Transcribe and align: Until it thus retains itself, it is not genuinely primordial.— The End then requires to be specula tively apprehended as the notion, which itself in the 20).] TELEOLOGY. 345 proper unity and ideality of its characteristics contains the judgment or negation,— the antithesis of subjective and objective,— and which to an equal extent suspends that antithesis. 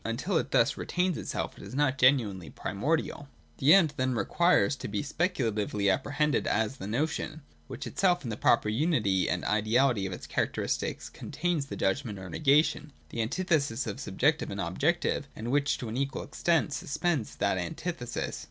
Until 0.03 0.37
it 0.39 0.49
thus 0.49 0.77
retains 0.77 1.15
itself, 1.15 1.59
it 1.59 1.63
is 1.63 1.75
not 1.75 1.99
genuinely 1.99 2.49
primordial.— 2.49 3.27
The 3.59 3.75
End 3.75 3.93
then 3.97 4.15
requires 4.15 4.75
to 4.77 4.87
be 4.87 5.03
specula 5.03 5.51
tively 5.51 5.93
apprehended 5.93 6.47
as 6.47 6.77
the 6.77 6.87
notion, 6.87 7.43
which 7.67 7.85
itself 7.85 8.23
in 8.23 8.31
the 8.31 8.35
20).] 8.35 8.61
TELEOLOGY. 8.63 8.85
345 9.27 9.29
proper 9.29 9.29
unity 9.29 9.29
and 9.29 9.45
ideality 9.45 10.07
of 10.07 10.13
its 10.13 10.25
characteristics 10.25 11.07
contains 11.07 11.67
the 11.67 11.75
judgment 11.75 12.17
or 12.17 12.31
negation,— 12.31 12.91
the 13.09 13.21
antithesis 13.21 13.85
of 13.85 13.99
subjective 13.99 14.49
and 14.49 14.59
objective,— 14.59 15.27
and 15.35 15.51
which 15.51 15.77
to 15.77 15.87
an 15.87 15.95
equal 15.97 16.23
extent 16.23 16.73
suspends 16.73 17.35
that 17.35 17.59
antithesis. 17.59 18.39